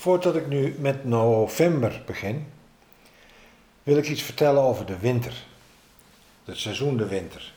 [0.00, 2.46] Voordat ik nu met november begin,
[3.82, 5.32] wil ik iets vertellen over de winter.
[6.44, 7.52] Het seizoen de winter.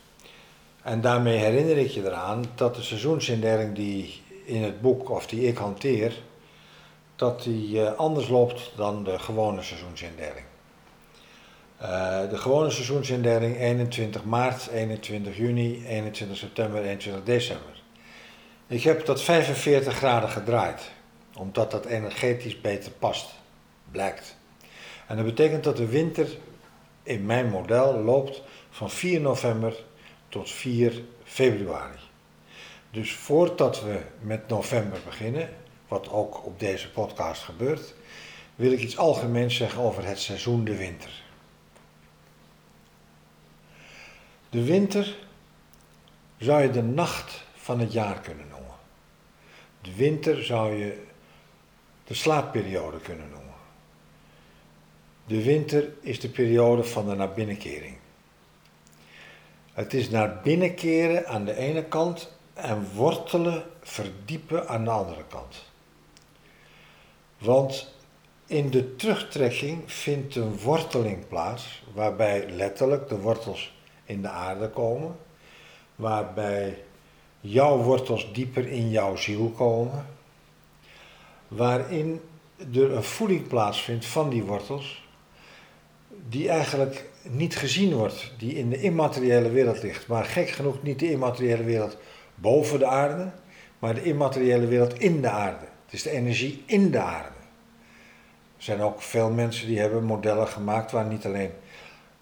[0.81, 5.47] En daarmee herinner ik je eraan dat de seizoensindeling die in het boek of die
[5.47, 6.13] ik hanteer,
[7.15, 10.45] dat die eh, anders loopt dan de gewone seizoensindeling.
[11.81, 17.81] Uh, de gewone seizoensindeling 21 maart, 21 juni, 21 september, 21 december.
[18.67, 20.91] Ik heb dat 45 graden gedraaid,
[21.35, 23.29] omdat dat energetisch beter past,
[23.91, 24.35] blijkt.
[25.07, 26.37] En dat betekent dat de winter
[27.03, 29.83] in mijn model loopt van 4 november
[30.29, 31.99] tot 4 februari.
[32.91, 35.49] Dus voordat we met november beginnen,
[35.87, 37.93] wat ook op deze podcast gebeurt,
[38.55, 41.23] wil ik iets algemeens zeggen over het seizoen de winter.
[44.49, 45.15] De winter
[46.37, 48.75] zou je de nacht van het jaar kunnen noemen.
[49.81, 51.03] De winter zou je
[52.13, 53.53] de slaapperiode kunnen noemen.
[55.25, 57.95] De winter is de periode van de naar binnenkering.
[59.73, 65.63] Het is naar binnenkeren aan de ene kant en wortelen, verdiepen aan de andere kant.
[67.37, 67.93] Want
[68.45, 75.15] in de terugtrekking vindt een worteling plaats, waarbij letterlijk de wortels in de aarde komen,
[75.95, 76.83] waarbij
[77.39, 80.05] jouw wortels dieper in jouw ziel komen,
[81.55, 82.21] waarin
[82.73, 85.07] er een voeding plaatsvindt van die wortels,
[86.29, 90.99] die eigenlijk niet gezien wordt, die in de immateriële wereld ligt, maar gek genoeg niet
[90.99, 91.97] de immateriële wereld
[92.35, 93.31] boven de aarde,
[93.79, 95.65] maar de immateriële wereld in de aarde.
[95.85, 97.27] Het is de energie in de aarde.
[98.57, 101.51] Er zijn ook veel mensen die hebben modellen gemaakt waar niet alleen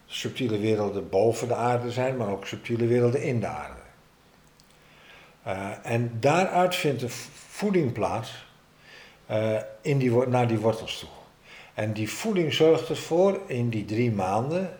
[0.05, 3.79] subtiele werelden boven de aarde zijn, maar ook subtiele werelden in de aarde.
[5.47, 7.09] Uh, en daaruit vindt de
[7.49, 8.45] voeding plaats
[9.31, 11.09] uh, in die, naar die wortels toe.
[11.73, 14.77] En die voeding zorgt ervoor in die drie maanden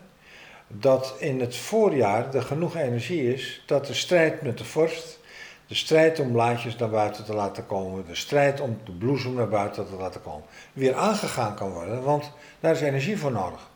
[0.68, 5.20] dat in het voorjaar er genoeg energie is dat de strijd met de vorst,
[5.68, 9.50] de strijd om blaadjes naar buiten te laten komen, de strijd om de bloesem naar
[9.50, 13.70] buiten te laten komen, weer aangegaan kan worden, want daar is energie voor nodig.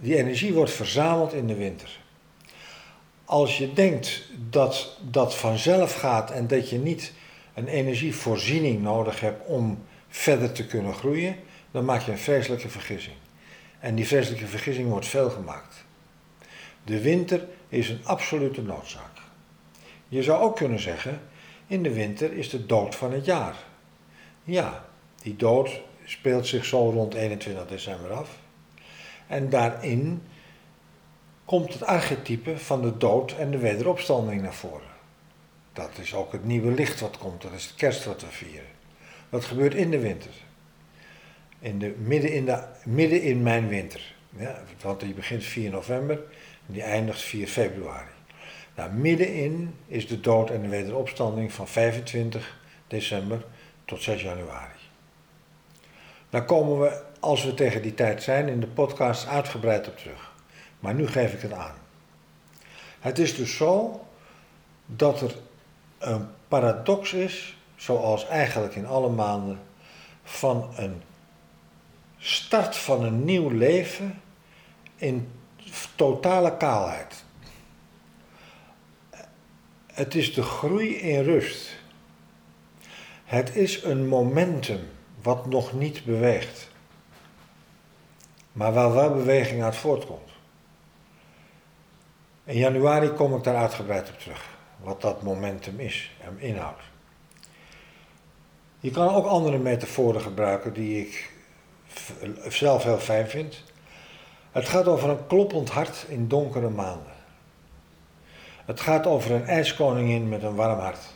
[0.00, 2.00] Die energie wordt verzameld in de winter.
[3.24, 7.12] Als je denkt dat dat vanzelf gaat en dat je niet
[7.54, 11.36] een energievoorziening nodig hebt om verder te kunnen groeien,
[11.70, 13.16] dan maak je een vreselijke vergissing.
[13.80, 15.84] En die vreselijke vergissing wordt veel gemaakt.
[16.84, 19.20] De winter is een absolute noodzaak.
[20.08, 21.20] Je zou ook kunnen zeggen,
[21.66, 23.56] in de winter is de dood van het jaar.
[24.44, 24.84] Ja,
[25.22, 28.38] die dood speelt zich zo rond 21 december af.
[29.26, 30.22] En daarin
[31.44, 34.90] komt het archetype van de dood en de wederopstanding naar voren.
[35.72, 38.81] Dat is ook het nieuwe licht wat komt, dat is de kerst wat we vieren.
[39.32, 40.30] Dat gebeurt in de winter.
[41.58, 44.14] In de, midden, in de, midden in mijn winter.
[44.36, 46.16] Ja, want die begint 4 november
[46.66, 48.10] en die eindigt 4 februari.
[48.74, 53.44] Nou, middenin is de dood en de wederopstanding van 25 december
[53.84, 54.78] tot 6 januari.
[56.30, 60.32] Daar komen we, als we tegen die tijd zijn, in de podcast uitgebreid op terug.
[60.80, 61.74] Maar nu geef ik het aan.
[63.00, 64.04] Het is dus zo
[64.86, 65.34] dat er
[65.98, 69.60] een paradox is, zoals eigenlijk in alle maanden,
[70.22, 71.02] van een
[72.18, 74.20] start van een nieuw leven
[74.96, 75.30] in
[75.94, 77.24] totale kaalheid.
[79.86, 81.76] Het is de groei in rust.
[83.24, 84.88] Het is een momentum
[85.22, 86.70] wat nog niet beweegt,
[88.52, 90.30] maar waar wel beweging uit voortkomt.
[92.44, 94.48] In januari kom ik daar uitgebreid op terug,
[94.80, 96.91] wat dat momentum is en inhoudt.
[98.82, 101.30] Je kan ook andere metaforen gebruiken die ik
[102.48, 103.62] zelf heel fijn vind.
[104.52, 107.12] Het gaat over een kloppend hart in donkere maanden.
[108.64, 111.14] Het gaat over een ijskoningin met een warm hart.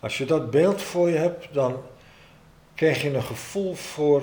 [0.00, 1.76] Als je dat beeld voor je hebt, dan
[2.74, 4.22] krijg je een gevoel voor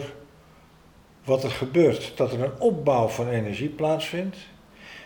[1.24, 2.18] wat er gebeurt.
[2.18, 4.38] Dat er een opbouw van energie plaatsvindt,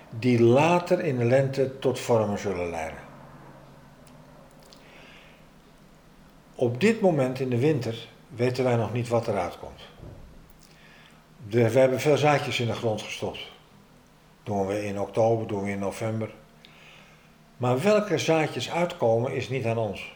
[0.09, 3.04] die later in de lente tot vormen zullen leiden.
[6.55, 9.81] Op dit moment in de winter weten wij nog niet wat eruit komt.
[11.49, 13.39] we hebben veel zaadjes in de grond gestopt.
[14.43, 16.33] Doen we in oktober, doen we in november.
[17.57, 20.13] Maar welke zaadjes uitkomen is niet aan ons.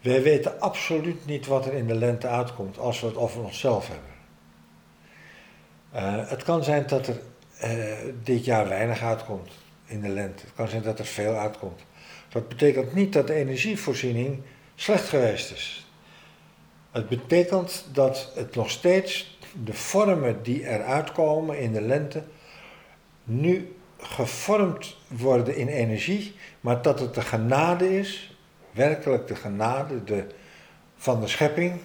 [0.00, 3.88] Wij weten absoluut niet wat er in de lente uitkomt als we het over onszelf
[3.88, 4.14] hebben.
[5.94, 7.20] Uh, het kan zijn dat er
[7.64, 9.50] uh, dit jaar weinig uitkomt
[9.86, 10.44] in de lente.
[10.44, 11.80] Het kan zijn dat er veel uitkomt.
[12.28, 14.42] Dat betekent niet dat de energievoorziening
[14.76, 15.86] slecht geweest is.
[16.90, 22.22] Het betekent dat het nog steeds de vormen die eruit komen in de lente
[23.24, 28.36] nu gevormd worden in energie, maar dat het de genade is,
[28.70, 30.26] werkelijk de genade de,
[30.96, 31.80] van de schepping,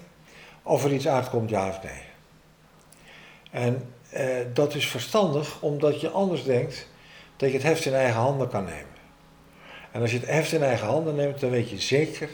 [0.63, 2.01] of er iets uitkomt, ja of nee.
[3.51, 6.87] En eh, dat is verstandig, omdat je anders denkt
[7.37, 8.85] dat je het heft in eigen handen kan nemen.
[9.91, 12.29] En als je het heft in eigen handen neemt, dan weet je zeker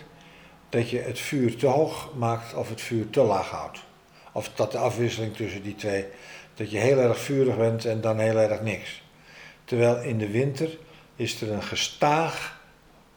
[0.69, 3.79] dat je het vuur te hoog maakt of het vuur te laag houdt.
[4.31, 6.05] Of dat de afwisseling tussen die twee,
[6.53, 9.01] dat je heel erg vurig bent en dan heel erg niks.
[9.63, 10.77] Terwijl in de winter
[11.15, 12.61] is er een gestaag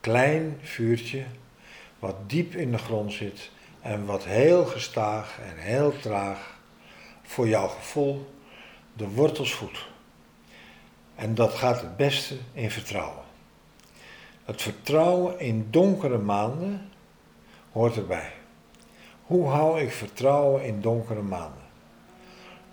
[0.00, 1.24] klein vuurtje
[1.98, 3.50] wat diep in de grond zit
[3.80, 6.58] en wat heel gestaag en heel traag
[7.22, 8.30] voor jouw gevoel
[8.92, 9.86] de wortels voedt.
[11.14, 13.24] En dat gaat het beste in vertrouwen.
[14.44, 16.90] Het vertrouwen in donkere maanden
[17.72, 18.32] hoort erbij.
[19.22, 21.62] Hoe hou ik vertrouwen in donkere maanden?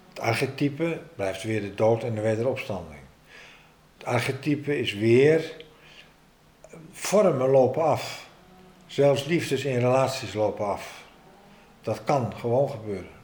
[0.09, 2.99] Het archetype blijft weer de dood en de wederopstanding.
[3.97, 5.65] Het archetype is weer
[6.91, 8.27] vormen lopen af.
[8.87, 11.03] Zelfs liefdes in relaties lopen af.
[11.81, 13.15] Dat kan gewoon gebeuren.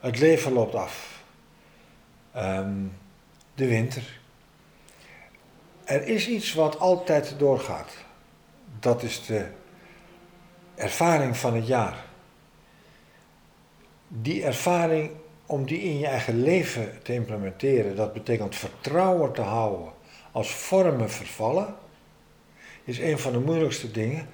[0.00, 1.22] Het leven loopt af.
[2.32, 2.74] Ehm,
[3.54, 4.20] de winter.
[5.84, 7.92] Er is iets wat altijd doorgaat.
[8.78, 9.46] Dat is de
[10.80, 12.04] ervaring van het jaar.
[14.08, 15.10] Die ervaring,
[15.46, 19.92] om die in je eigen leven te implementeren, dat betekent vertrouwen te houden
[20.32, 21.74] als vormen vervallen,
[22.84, 24.28] is een van de moeilijkste dingen.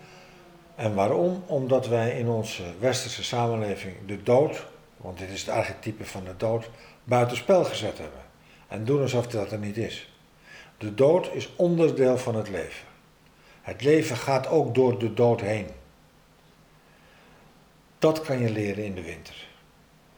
[0.74, 1.42] En waarom?
[1.46, 4.66] Omdat wij in onze westerse samenleving de dood,
[4.96, 6.70] want dit is het archetype van de dood,
[7.04, 8.20] buitenspel gezet hebben.
[8.68, 10.12] En doen alsof dat er niet is.
[10.78, 12.86] De dood is onderdeel van het leven.
[13.62, 15.66] Het leven gaat ook door de dood heen.
[18.06, 19.46] Dat kan je leren in de winter.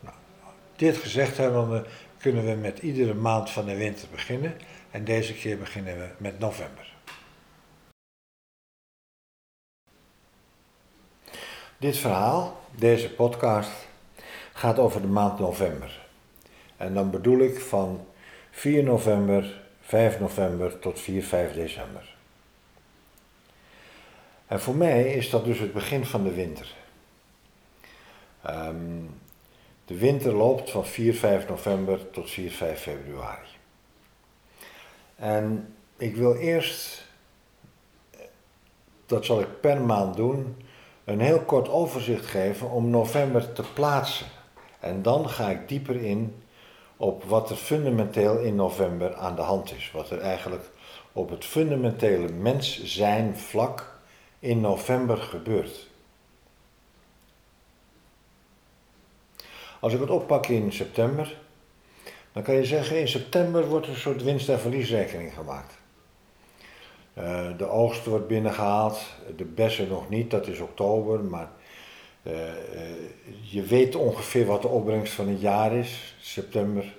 [0.01, 0.17] Nou,
[0.77, 1.87] dit gezegd hebben,
[2.19, 4.57] kunnen we met iedere maand van de winter beginnen.
[4.91, 6.95] En deze keer beginnen we met november.
[11.79, 13.71] Dit verhaal, deze podcast,
[14.53, 16.07] gaat over de maand november.
[16.77, 18.07] En dan bedoel ik van
[18.51, 22.17] 4 november, 5 november tot 4, 5 december.
[24.47, 26.78] En voor mij is dat dus het begin van de winter.
[28.43, 29.01] Ehm,
[29.85, 33.49] de winter loopt van 4, 5 november tot 4, 5 februari.
[35.17, 37.05] En ik wil eerst,
[39.07, 40.57] dat zal ik per maand doen,
[41.05, 44.27] een heel kort overzicht geven om november te plaatsen.
[44.81, 46.43] En dan ga ik dieper in
[46.97, 49.91] op wat er fundamenteel in november aan de hand is.
[49.91, 50.71] Wat er eigenlijk
[51.13, 53.99] op het fundamentele mens zijn vlak
[54.39, 55.87] in november gebeurt.
[59.81, 61.37] Als ik het oppak in september,
[62.33, 65.77] dan kan je zeggen in september wordt een soort winst- en verliesrekening gemaakt.
[67.19, 69.01] Uh, de oogst wordt binnengehaald,
[69.37, 71.49] de bessen nog niet, dat is oktober, maar
[72.23, 72.43] uh, uh,
[73.43, 76.97] je weet ongeveer wat de opbrengst van het jaar is, september.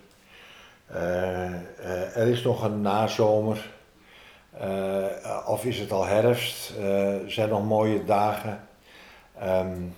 [2.14, 3.72] er is nog een nazomer,
[5.46, 8.68] of is het al herfst, er zijn nog mooie dagen.
[9.44, 9.94] Um,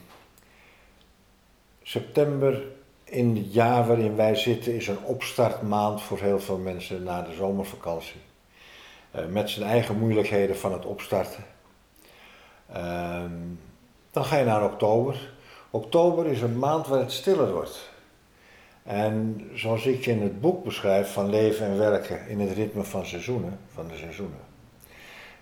[1.92, 2.64] September
[3.04, 7.34] in het jaar waarin wij zitten is een opstartmaand voor heel veel mensen na de
[7.34, 8.22] zomervakantie.
[9.16, 11.44] Uh, met zijn eigen moeilijkheden van het opstarten.
[12.76, 13.24] Uh,
[14.12, 15.34] dan ga je naar oktober.
[15.70, 17.90] Oktober is een maand waar het stiller wordt.
[18.84, 23.06] En zoals ik in het boek beschrijf van leven en werken in het ritme van
[23.06, 24.42] seizoenen, van de seizoenen,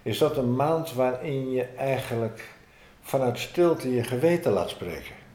[0.02, 2.54] is dat een maand waarin je eigenlijk
[3.02, 5.28] vanuit stilte je geweten laat spreken.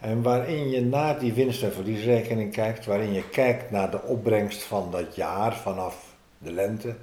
[0.00, 4.62] En waarin je naar die winst- en verliesrekening kijkt, waarin je kijkt naar de opbrengst
[4.62, 6.96] van dat jaar vanaf de lente.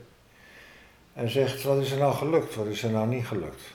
[1.13, 3.73] En zegt, wat is er nou gelukt, wat is er nou niet gelukt?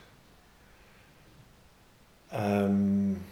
[2.34, 3.24] Um,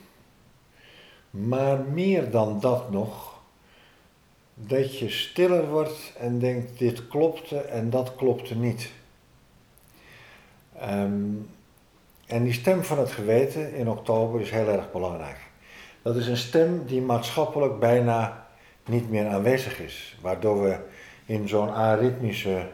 [1.31, 3.41] maar meer dan dat nog,
[4.55, 8.91] dat je stiller wordt en denkt, dit klopte en dat klopte niet.
[10.83, 11.51] Um,
[12.27, 15.48] en die stem van het geweten in oktober is heel erg belangrijk.
[16.09, 18.47] Dat is een stem die maatschappelijk bijna
[18.85, 20.79] niet meer aanwezig is, waardoor we
[21.27, 22.67] in zo'n aritmische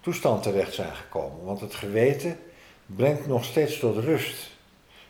[0.00, 1.44] toestand terecht zijn gekomen.
[1.44, 2.38] Want het geweten
[2.86, 4.50] brengt nog steeds tot rust.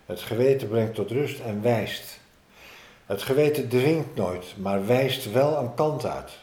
[0.06, 2.20] Het geweten brengt tot rust en wijst.
[3.06, 6.38] Het geweten dringt nooit, maar wijst wel een kant uit.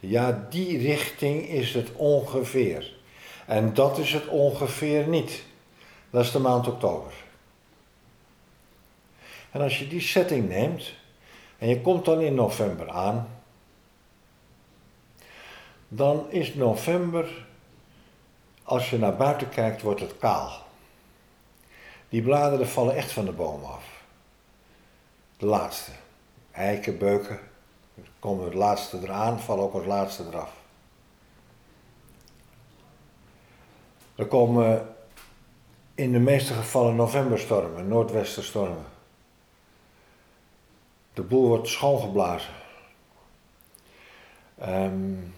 [0.00, 2.92] Ja, die richting is het ongeveer.
[3.46, 5.42] En dat is het ongeveer niet.
[6.10, 7.23] Dat is de maand oktober.
[9.54, 10.92] En als je die setting neemt
[11.58, 13.28] en je komt dan in november aan,
[15.88, 17.46] dan is november,
[18.62, 20.62] als je naar buiten kijkt, wordt het kaal.
[22.08, 23.84] Die bladeren vallen echt van de boom af.
[25.36, 25.90] De laatste.
[26.52, 27.38] Eiken, beuken,
[28.18, 30.52] komen het laatste eraan, vallen ook het laatste eraf.
[34.14, 34.94] Er komen
[35.94, 38.92] in de meeste gevallen novemberstormen, noordwesterstormen.
[41.14, 42.52] De boel wordt schoongeblazen.
[44.62, 45.34] Um,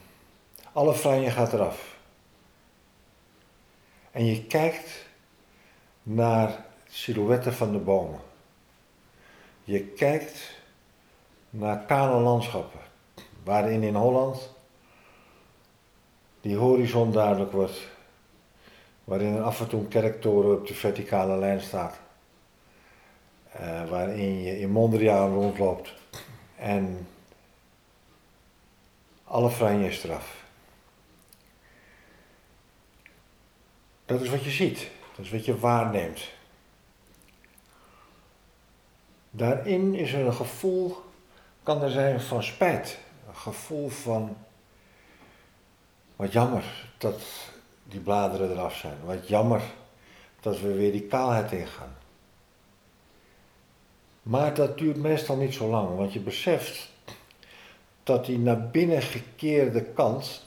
[0.72, 1.96] alle franje gaat eraf.
[4.10, 5.06] En je kijkt
[6.02, 8.20] naar silhouetten van de bomen.
[9.64, 10.54] Je kijkt
[11.50, 12.80] naar kale landschappen,
[13.44, 14.54] waarin in Holland
[16.40, 17.88] die horizon duidelijk wordt,
[19.04, 21.98] waarin af en toe een kerktoren op de verticale lijn staat,
[23.60, 25.94] uh, waarin je in Mondriaan rondloopt
[26.56, 27.06] en
[29.24, 30.44] alle franje eraf.
[34.04, 36.34] Dat is wat je ziet, dat is wat je waarneemt.
[39.30, 40.96] Daarin is er een gevoel,
[41.62, 42.98] kan er zijn van spijt.
[43.28, 44.36] Een gevoel van,
[46.16, 46.64] wat jammer
[46.98, 47.22] dat
[47.84, 48.96] die bladeren eraf zijn.
[49.04, 49.62] Wat jammer
[50.40, 51.96] dat we weer die kaalheid ingaan.
[54.26, 56.90] Maar dat duurt meestal niet zo lang, want je beseft
[58.02, 60.46] dat die naar binnen gekeerde kant,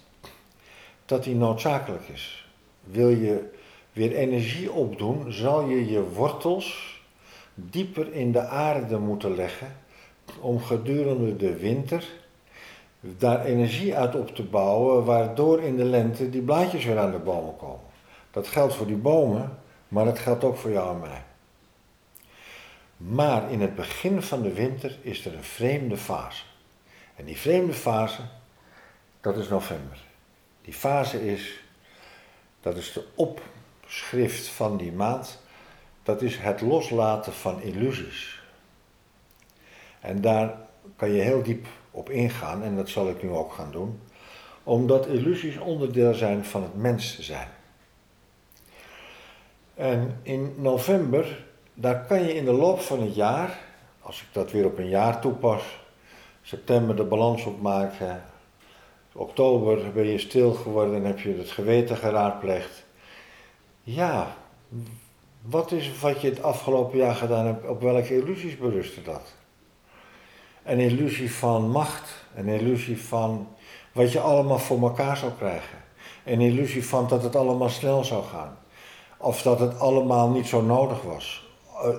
[1.06, 2.48] dat die noodzakelijk is.
[2.84, 3.50] Wil je
[3.94, 7.02] weer energie opdoen, zal je je wortels
[7.54, 9.76] dieper in de aarde moeten leggen
[10.40, 12.08] om gedurende de winter
[13.00, 17.20] daar energie uit op te bouwen, waardoor in de lente die blaadjes weer aan de
[17.20, 17.86] bomen komen.
[18.32, 19.58] Dat geldt voor die bomen,
[19.88, 21.28] maar dat geldt ook voor jou en mij.
[23.00, 26.44] Maar in het begin van de winter is er een vreemde fase.
[27.16, 28.22] En die vreemde fase,
[29.22, 29.98] dat is november.
[30.62, 31.64] Die fase is,
[32.62, 35.42] dat is de opschrift van die maand,
[36.04, 38.42] dat is het loslaten van illusies.
[40.00, 40.58] En daar
[40.96, 44.02] kan je heel diep op ingaan, en dat zal ik nu ook gaan doen,
[44.64, 47.48] omdat illusies onderdeel zijn van het mens zijn.
[49.76, 51.46] En in november,
[51.80, 53.60] daar kan je in de loop van het jaar,
[54.02, 55.62] als ik dat weer op een jaar toepas,
[56.42, 58.24] september de balans opmaken,
[59.14, 62.86] oktober ben je stil geworden en heb je het geweten geraadpleegd.
[63.84, 64.36] Ja,
[65.42, 69.34] wat is wat je het afgelopen jaar gedaan hebt, op welke illusies berustte dat?
[70.64, 73.48] Een illusie van macht, een illusie van
[73.92, 75.78] wat je allemaal voor elkaar zou krijgen.
[76.26, 78.58] Een illusie van dat het allemaal snel zou gaan.
[79.18, 81.49] Of dat het allemaal niet zo nodig was.
[81.84, 81.96] Uh,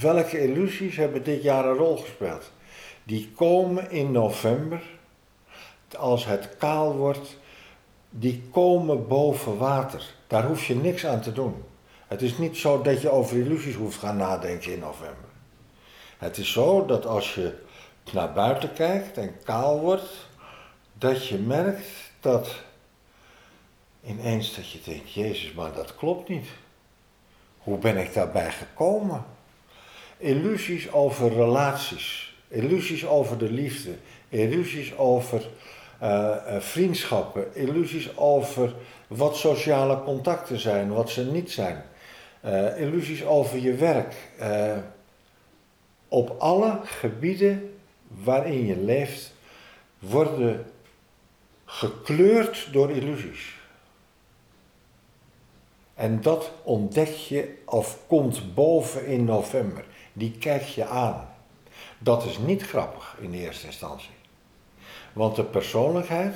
[0.00, 2.50] welke illusies hebben dit jaar een rol gespeeld?
[3.04, 4.82] Die komen in november,
[5.98, 7.36] als het kaal wordt,
[8.10, 10.14] die komen boven water.
[10.26, 11.64] Daar hoef je niks aan te doen.
[12.06, 15.28] Het is niet zo dat je over illusies hoeft gaan nadenken in november.
[16.18, 17.54] Het is zo dat als je
[18.12, 20.28] naar buiten kijkt en kaal wordt,
[20.92, 21.86] dat je merkt
[22.20, 22.62] dat
[24.04, 26.46] ineens dat je denkt, Jezus, maar dat klopt niet.
[27.62, 29.24] Hoe ben ik daarbij gekomen?
[30.16, 33.90] Illusies over relaties, illusies over de liefde,
[34.28, 35.48] illusies over
[36.02, 38.74] uh, vriendschappen, illusies over
[39.06, 41.84] wat sociale contacten zijn, wat ze niet zijn
[42.44, 44.14] uh, illusies over je werk.
[46.08, 49.32] Op alle gebieden waarin je leeft
[49.98, 50.66] worden
[51.64, 53.59] gekleurd door illusies.
[56.00, 59.84] En dat ontdek je of komt boven in november.
[60.12, 61.28] Die kijk je aan.
[61.98, 64.10] Dat is niet grappig in eerste instantie.
[65.12, 66.34] Want de persoonlijkheid,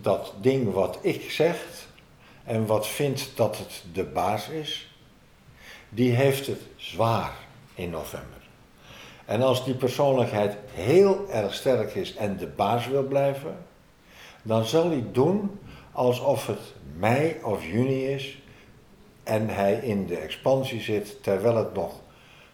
[0.00, 1.86] dat ding wat ik zeg,
[2.44, 4.94] en wat vindt dat het de baas is,
[5.88, 7.32] die heeft het zwaar
[7.74, 8.48] in november.
[9.24, 13.56] En als die persoonlijkheid heel erg sterk is en de baas wil blijven,
[14.42, 15.58] dan zal hij doen
[15.98, 18.42] alsof het mei of juni is
[19.22, 21.94] en hij in de expansie zit terwijl het nog,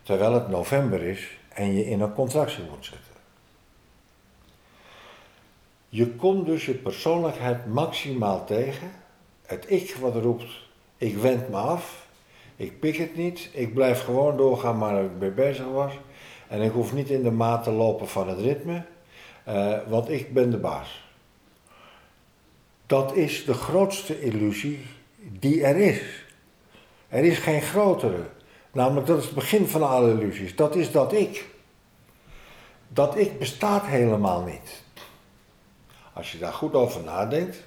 [0.02, 3.12] terwijl het november is en je in een contractie moet zitten.
[5.88, 8.90] Je komt dus je persoonlijkheid maximaal tegen
[9.46, 10.52] het ik wat roept,
[10.96, 12.06] ik wend me af,
[12.56, 15.92] ik pik het niet, ik blijf gewoon doorgaan waar ik mee bezig was.
[16.48, 18.82] En ik hoef niet in de maat te lopen van het ritme,
[19.48, 21.03] uh, want ik ben de baas.
[22.86, 24.86] Dat is de grootste illusie
[25.16, 26.02] die er is.
[27.08, 28.26] Er is geen grotere.
[28.72, 30.56] Namelijk, dat is het begin van alle illusies.
[30.56, 31.48] Dat is dat ik.
[32.88, 34.82] Dat ik bestaat helemaal niet.
[36.12, 37.62] Als je daar goed over nadenkt,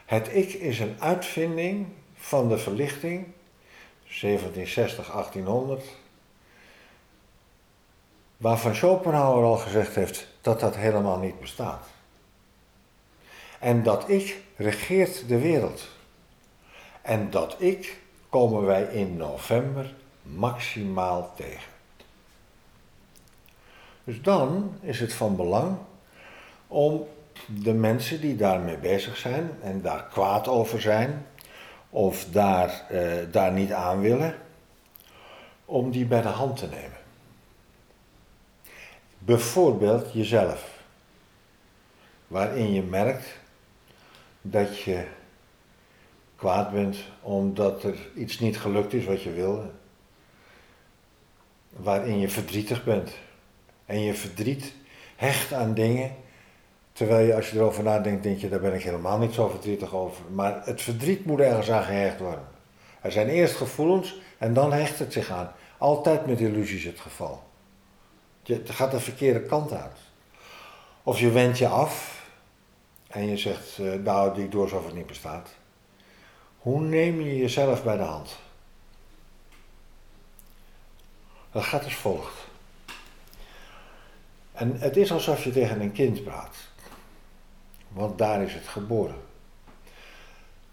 [0.07, 3.27] Het ik is een uitvinding van de verlichting,
[4.21, 5.85] 1760, 1800,
[8.37, 11.87] waarvan Schopenhauer al gezegd heeft dat dat helemaal niet bestaat.
[13.59, 15.89] En dat ik regeert de wereld.
[17.03, 21.73] En dat ik komen wij in november maximaal tegen.
[24.05, 25.77] Dus dan is het van belang
[26.67, 27.07] om
[27.47, 31.27] de mensen die daarmee bezig zijn en daar kwaad over zijn,
[31.91, 34.35] of daar, eh, daar niet aan willen,
[35.65, 36.99] om die bij de hand te nemen.
[39.19, 40.79] Bijvoorbeeld jezelf,
[42.27, 43.39] waarin je merkt
[44.41, 45.07] dat je
[46.37, 49.71] kwaad bent omdat er iets niet gelukt is wat je wilde,
[51.71, 53.13] waarin je verdrietig bent
[53.87, 54.75] en je verdriet
[55.17, 56.17] hecht aan dingen
[57.01, 59.95] Terwijl je, als je erover nadenkt, denk je, daar ben ik helemaal niet zo verdrietig
[59.95, 60.25] over.
[60.31, 62.45] Maar het verdriet moet ergens aan gehecht worden.
[63.01, 65.53] Er zijn eerst gevoelens en dan hecht het zich aan.
[65.79, 67.43] Altijd met illusies het geval.
[68.43, 69.99] Je, gaat de verkeerde kant uit.
[71.03, 72.27] Of je wendt je af
[73.07, 75.49] en je zegt, nou, die door alsof het niet bestaat.
[76.59, 78.37] Hoe neem je jezelf bij de hand?
[81.53, 82.47] Dat gaat als volgt.
[84.53, 86.69] En het is alsof je tegen een kind praat
[87.93, 89.21] want daar is het geboren.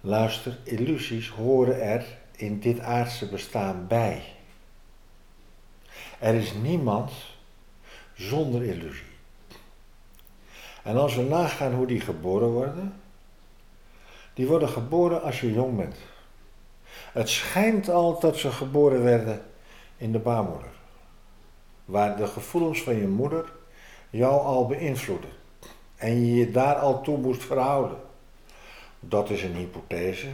[0.02, 4.24] Luister, illusies horen er in dit aardse bestaan bij.
[6.20, 7.12] Er is niemand
[8.14, 9.06] zonder illusie.
[10.84, 12.94] En als we nagaan hoe die geboren worden,
[14.34, 15.96] die worden geboren als je jong bent.
[17.12, 19.46] Het schijnt al dat ze geboren werden
[19.98, 20.72] in de baarmoeder,
[21.86, 23.52] waar de gevoelens van je moeder
[24.10, 25.30] jou al beïnvloeden
[25.98, 27.98] en je je daar al toe moest verhouden.
[29.00, 30.28] Dat is een hypothese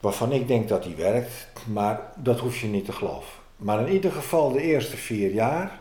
[0.00, 3.38] waarvan ik denk dat die werkt, maar dat hoef je niet te geloven.
[3.56, 5.80] Maar in ieder geval de eerste vier jaar,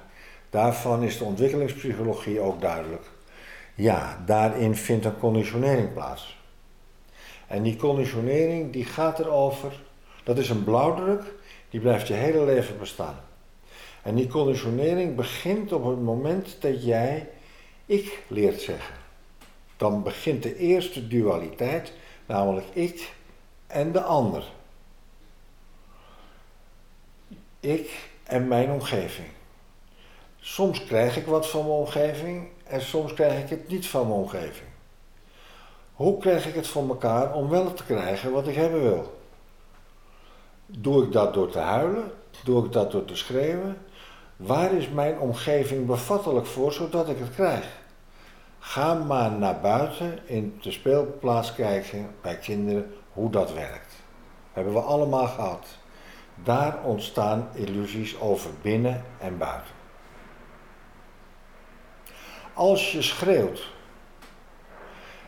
[0.50, 3.06] daarvan is de ontwikkelingspsychologie ook duidelijk.
[3.76, 6.38] Ja, daarin vindt een conditionering plaats.
[7.48, 9.82] En die conditionering die gaat erover,
[10.24, 11.34] dat is een blauwdruk,
[11.70, 13.16] die blijft je hele leven bestaan.
[14.04, 17.30] En die conditionering begint op het moment dat jij
[17.90, 18.96] ik leert zeggen.
[19.78, 21.94] Dan begint de eerste dualiteit,
[22.26, 23.14] namelijk ik
[23.68, 24.44] en de ander.
[27.60, 29.28] Ik en mijn omgeving.
[30.40, 34.20] Soms krijg ik wat van mijn omgeving en soms krijg ik het niet van mijn
[34.20, 34.70] omgeving.
[35.94, 39.20] Hoe krijg ik het van elkaar om wel te krijgen wat ik hebben wil?
[40.66, 42.12] Doe ik dat door te huilen?
[42.44, 43.78] Doe ik dat door te schreeuwen?
[44.40, 47.66] Waar is mijn omgeving bevattelijk voor zodat ik het krijg?
[48.60, 53.96] Ga maar naar buiten in de speelplaats kijken bij kinderen hoe dat werkt.
[54.54, 55.68] Hebben we allemaal gehad.
[56.44, 59.74] Daar ontstaan illusies over binnen en buiten.
[62.54, 63.72] Als je schreeuwt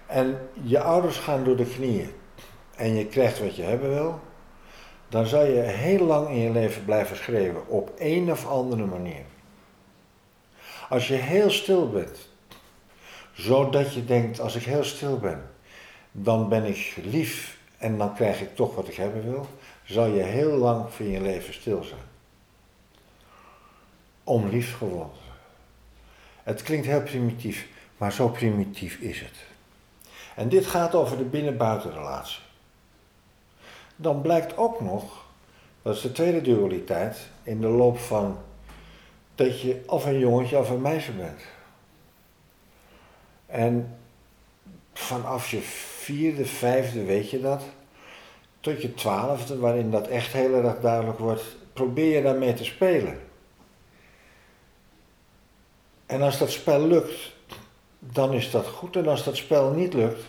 [0.05, 2.11] en je ouders gaan door de knieën
[2.75, 4.19] en je krijgt wat je hebben wil,
[5.11, 9.23] dan zal je heel lang in je leven blijven schreeuwen op een of andere manier.
[10.89, 12.29] Als je heel stil bent
[13.33, 15.49] zodat je denkt, als ik heel stil ben,
[16.11, 19.47] dan ben ik lief en dan krijg ik toch wat ik hebben wil,
[19.83, 22.09] zal je heel lang van je leven stil zijn.
[24.23, 25.19] Om lief geworden.
[26.43, 29.35] Het klinkt heel primitief, maar zo primitief is het.
[30.35, 32.49] En dit gaat over de binnen-buitenrelatie.
[34.01, 35.25] Dan blijkt ook nog,
[35.81, 38.37] dat is de tweede dualiteit, in de loop van
[39.35, 41.41] dat je of een jongetje of een meisje bent.
[43.45, 43.97] En
[44.93, 47.63] vanaf je vierde, vijfde weet je dat,
[48.59, 53.19] tot je twaalfde, waarin dat echt heel erg duidelijk wordt, probeer je daarmee te spelen.
[56.05, 57.31] En als dat spel lukt,
[57.99, 58.95] dan is dat goed.
[58.95, 60.23] En als dat spel niet lukt,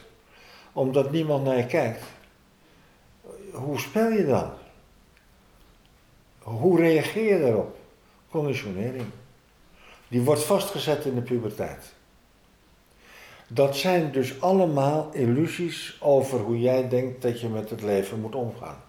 [0.72, 2.02] omdat niemand naar je kijkt,
[3.52, 4.50] hoe speel je dan?
[6.38, 7.76] Hoe reageer je daarop?
[8.30, 9.04] Conditionering.
[10.08, 11.92] Die wordt vastgezet in de puberteit.
[13.48, 18.34] Dat zijn dus allemaal illusies over hoe jij denkt dat je met het leven moet
[18.34, 18.82] omgaan.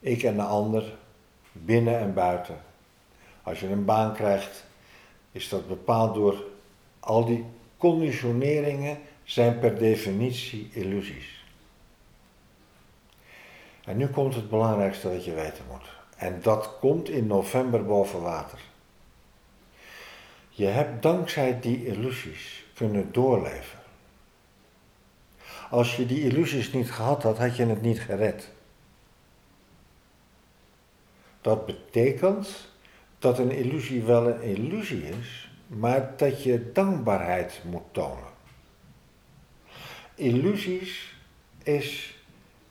[0.00, 0.94] Ik en de ander,
[1.52, 2.60] binnen en buiten.
[3.42, 4.64] Als je een baan krijgt,
[5.32, 6.44] is dat bepaald door
[7.00, 7.44] al die
[7.76, 11.37] conditioneringen zijn per definitie illusies.
[13.88, 15.96] En nu komt het belangrijkste dat je weten moet.
[16.16, 18.58] En dat komt in november boven water.
[20.48, 23.78] Je hebt dankzij die illusies kunnen doorleven.
[25.70, 28.50] Als je die illusies niet gehad had, had je het niet gered.
[31.40, 32.68] Dat betekent
[33.18, 38.32] dat een illusie wel een illusie is, maar dat je dankbaarheid moet tonen.
[40.14, 41.14] Illusies
[41.62, 42.17] is,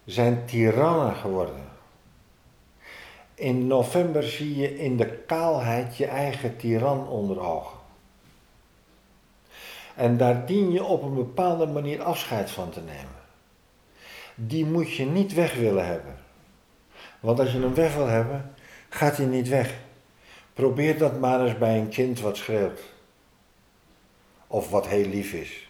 [0.08, 1.70] zijn tirannen geworden.
[3.34, 7.78] In november zie je in de kaalheid je eigen tiran onder ogen.
[9.96, 13.16] En daar dien je op een bepaalde manier afscheid van te nemen.
[14.36, 16.18] Die moet je niet weg willen hebben.
[17.20, 18.54] Want als je hem weg wil hebben,
[18.90, 19.74] gaat hij niet weg.
[20.54, 22.82] Probeer dat maar eens bij een kind wat schreeuwt.
[24.48, 25.68] Of wat heel lief is.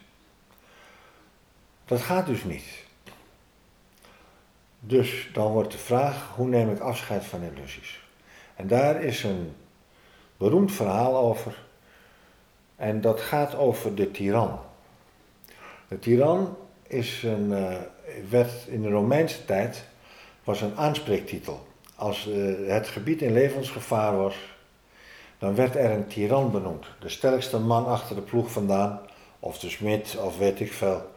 [1.84, 2.86] Dat gaat dus niet.
[4.80, 8.00] Dus dan wordt de vraag, hoe neem ik afscheid van illusies?
[8.56, 9.52] En daar is een
[10.36, 11.66] beroemd verhaal over.
[12.76, 14.58] En dat gaat over de tiran.
[15.88, 17.76] De tiran is een, uh,
[18.28, 19.84] werd in de Romeinse tijd
[20.44, 21.66] was een aanspreektitel.
[21.94, 24.36] Als uh, het gebied in levensgevaar was,
[25.38, 26.86] dan werd er een tiran benoemd.
[27.00, 29.00] De sterkste man achter de ploeg vandaan,
[29.40, 31.10] of de smid, of weet ik veel.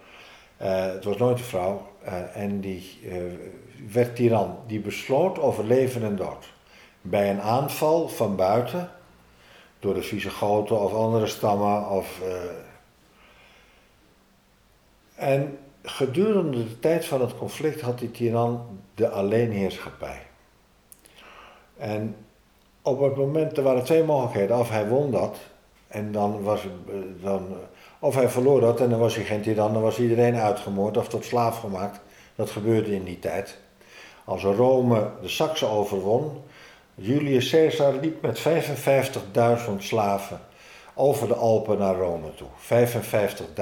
[0.62, 1.90] Uh, het was nooit een vrouw.
[2.34, 3.00] en die
[3.92, 4.58] werd tiran.
[4.68, 6.54] Die besloot over leven en dood.
[7.02, 8.90] Bij een aanval van buiten
[9.80, 11.90] door de Visigoten of andere stammen.
[11.90, 12.22] Of.
[15.16, 20.22] En gedurende de tijd van het conflict had die tiran de alleenheerschappij.
[21.78, 22.16] En
[22.82, 24.58] op het moment, er waren twee mogelijkheden.
[24.58, 25.38] Of hij won dat,
[25.88, 27.48] en dan was eh, dan,
[28.04, 31.08] of hij verloor dat en dan was hij geen tiran, dan was iedereen uitgemoord of
[31.08, 32.00] tot slaaf gemaakt.
[32.36, 33.58] Dat gebeurde in die tijd.
[34.26, 36.42] Als Rome de Saksen overwon,
[36.96, 40.40] Julius Caesar liep met 55.000 slaven
[40.94, 42.48] over de Alpen naar Rome toe.
[42.60, 43.54] 55.000.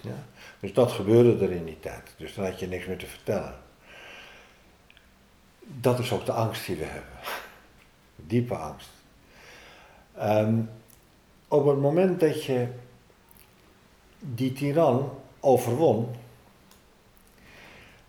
[0.00, 0.24] Ja?
[0.60, 2.14] Dus dat gebeurde er in die tijd.
[2.16, 3.54] Dus dan had je niks meer te vertellen.
[5.60, 7.10] Dat is ook de angst die we hebben.
[8.30, 8.88] Diepe angst.
[10.16, 10.54] Ehm,
[11.48, 12.66] op het moment dat je
[14.24, 16.14] die tiran overwon,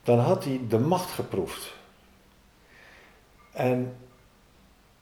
[0.03, 1.73] dan had hij de macht geproefd.
[3.51, 3.95] En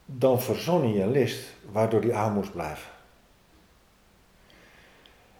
[0.06, 2.90] dan verzon hij een list waardoor hij aan moest blijven.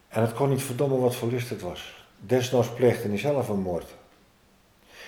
[0.08, 2.06] En het kon niet verdommen wat voor list het was.
[2.20, 3.90] Desnoods pleegde hij zelf een moord.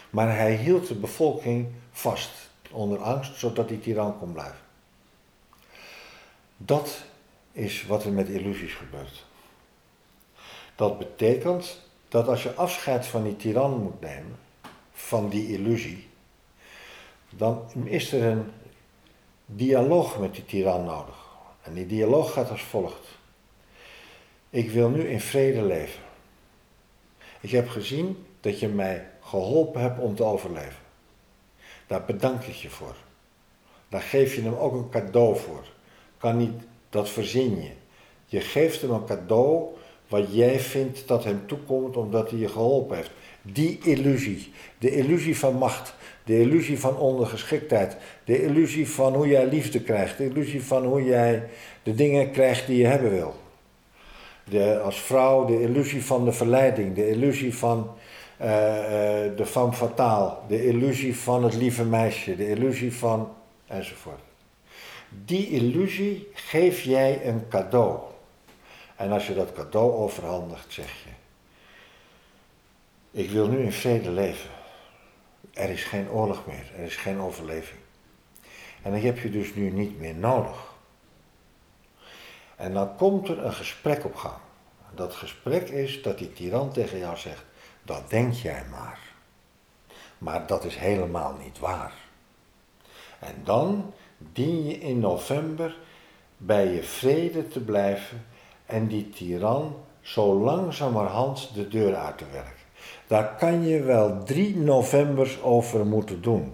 [0.10, 2.32] Maar hij hield de bevolking vast
[2.72, 4.60] onder angst, zodat die tiran kon blijven.
[6.58, 7.04] Dat
[7.52, 9.26] is wat er met illusies gebeurt.
[10.76, 14.40] Dat betekent dat als je afscheid van die tiran moet nemen,
[14.92, 16.08] van die illusie,
[17.30, 18.52] dan is er een
[19.46, 21.32] dialoog met die tiran nodig.
[21.62, 23.08] En die dialoog gaat als volgt.
[24.50, 26.02] Ik wil nu in vrede leven.
[27.40, 30.82] Ik heb gezien dat je mij geholpen hebt om te overleven.
[31.88, 32.96] Daar bedank ik je voor.
[33.90, 35.64] Daar geef je hem ook een cadeau voor.
[36.18, 37.72] Kan niet, dat verzin je.
[38.26, 39.76] Je geeft hem een cadeau
[40.08, 43.12] wat jij vindt dat hem toekomt omdat hij je geholpen heeft.
[43.42, 47.98] Die illusie, de illusie van macht, de illusie van ondergeschiktheid.
[48.24, 50.18] De illusie van hoe jij liefde krijgt.
[50.18, 51.44] De illusie van hoe jij
[51.84, 53.34] de dingen krijgt die je hebben wil.
[54.50, 56.96] De, als vrouw de illusie van de verleiding.
[56.96, 57.92] De illusie van
[58.42, 58.52] uh, uh,
[59.36, 60.34] de femme fatale.
[60.48, 62.36] De illusie van het lieve meisje.
[62.36, 63.30] De illusie van...
[63.68, 64.22] enzovoort.
[65.26, 68.00] Die illusie geef jij een cadeau.
[68.96, 71.10] En als je dat cadeau overhandigt, zeg je...
[73.12, 74.50] Ik wil nu in vrede leven.
[75.54, 77.80] Er is geen oorlog meer, er is geen overleving.
[78.82, 80.72] En dat heb je dus nu niet meer nodig.
[82.56, 84.38] En dan komt er een gesprek op gang.
[84.96, 87.44] Dat gesprek is dat die tiran tegen jou zegt,
[87.84, 89.00] dat denk jij maar.
[90.18, 91.94] Maar dat is helemaal niet waar.
[93.20, 95.78] En dan dien je in november
[96.38, 98.26] bij je vrede te blijven
[98.66, 102.64] en die tiran zo langzamerhand de deur uit te werken.
[103.08, 106.54] Daar kan je wel drie novembers over moeten doen.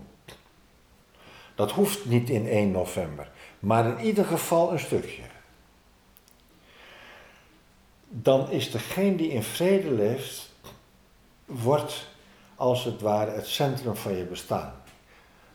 [1.56, 5.22] Dat hoeft niet in 1 november, maar in ieder geval een stukje.
[8.10, 10.50] Dan is degene die in vrede leeft,
[11.46, 12.08] wordt
[12.56, 14.74] als het ware het centrum van je bestaan.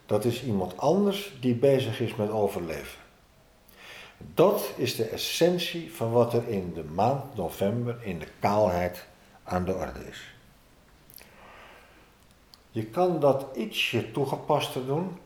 [0.07, 3.04] Dat is iemand anders die bezig is met overleven.
[4.35, 9.07] Dat is de essentie van wat er in de maand november in de kaalheid
[9.45, 10.35] aan de orde is.
[12.71, 15.19] Je kan dat ietsje toegepaster doen,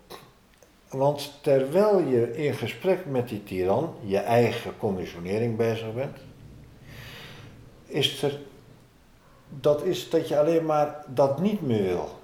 [0.90, 6.16] want terwijl je in gesprek met die tiran, je eigen conditionering bezig bent,
[7.86, 8.40] is er,
[9.48, 12.18] dat is dat je alleen maar dat niet meer wil.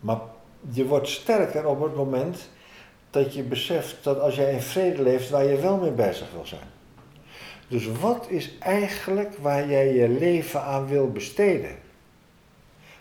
[0.00, 0.20] Maar
[0.70, 2.48] je wordt sterker op het moment
[3.16, 6.46] dat je beseft dat als jij in vrede leeft, waar je wel mee bezig wil
[6.46, 6.74] zijn.
[7.68, 11.78] Dus wat is eigenlijk waar jij je leven aan wil besteden?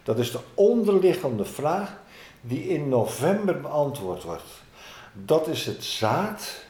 [0.04, 1.97] Dat is de onderliggende vraag
[2.41, 4.63] die in november beantwoord wordt.
[5.13, 6.65] Dat is het zaad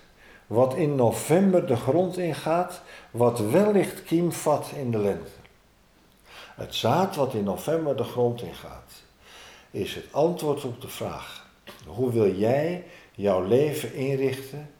[0.47, 2.81] wat in november de grond ingaat,
[3.11, 5.31] wat wellicht kiem vat in de lente.
[6.55, 8.91] Het zaad wat in november de grond ingaat,
[9.71, 11.47] is het antwoord op de vraag:
[11.85, 12.83] hoe wil jij
[13.15, 14.73] jouw leven inrichten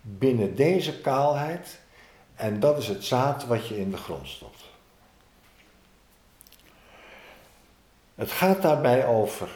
[0.00, 1.80] binnen deze kaalheid?
[2.34, 4.70] En dat is het zaad wat je in de grond stopt.
[8.14, 9.48] Het gaat daarbij over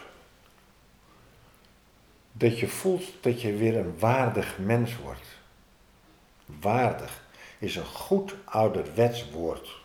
[2.33, 5.27] dat je voelt dat je weer een waardig mens wordt.
[6.61, 7.25] Waardig
[7.59, 9.77] is een goed ouderwets woord.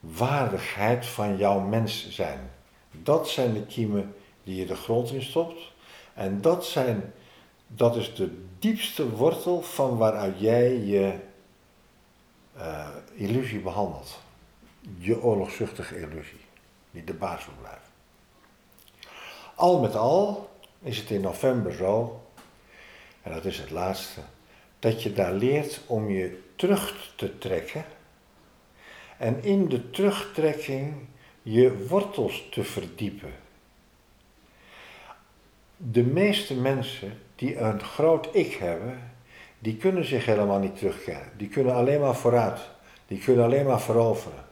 [0.00, 2.50] Waardigheid van jouw mens zijn.
[2.90, 4.14] Dat zijn de kiemen
[4.44, 5.72] die je de grond in stopt.
[6.16, 7.12] En dat, zijn,
[7.66, 11.14] dat is de diepste wortel van waaruit jij je
[12.56, 14.18] uh, illusie behandelt.
[14.98, 16.40] Je oorlogzuchtige illusie,
[16.90, 17.88] die de baas wil blijven.
[19.54, 22.22] Al met al is het in november zo,
[23.22, 24.20] en dat is het laatste,
[24.78, 27.84] dat je daar leert om je terug te trekken
[29.16, 30.94] en in de terugtrekking
[31.42, 33.32] je wortels te verdiepen.
[35.76, 39.12] De meeste mensen die een groot ik hebben,
[39.58, 41.30] die kunnen zich helemaal niet terugkennen.
[41.36, 42.60] Die kunnen alleen maar vooruit.
[43.06, 44.44] Die kunnen alleen maar veroveren.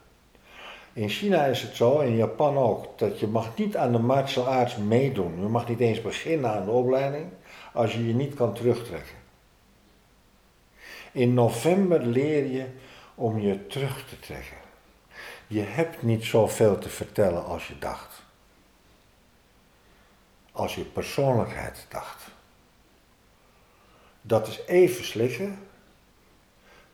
[0.93, 4.47] In China is het zo, in Japan ook, dat je mag niet aan de martial
[4.47, 5.41] arts meedoen.
[5.41, 7.27] Je mag niet eens beginnen aan de opleiding
[7.73, 9.17] als je je niet kan terugtrekken.
[11.13, 12.67] In november leer je
[13.15, 14.57] om je terug te trekken.
[15.47, 18.24] Je hebt niet zoveel te vertellen als je dacht.
[20.55, 22.23] Als je persoonlijkheid dacht.
[24.21, 25.69] Dat is even slikken,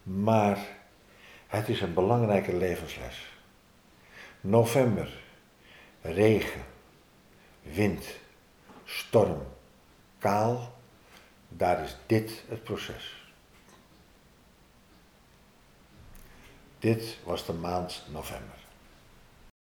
[0.02, 0.58] maar
[1.46, 3.32] het is een belangrijke levensles.
[4.40, 5.22] November,
[6.00, 6.64] regen,
[7.62, 8.06] wind,
[8.84, 9.46] storm,
[10.18, 10.78] kaal,
[11.48, 13.32] daar is dit het proces.
[16.78, 18.59] Dit was de maand november.